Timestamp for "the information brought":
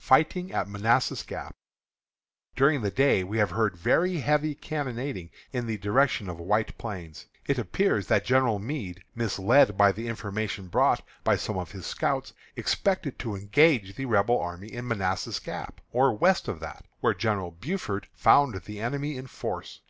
9.92-11.06